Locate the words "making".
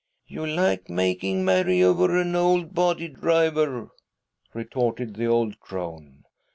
0.89-1.45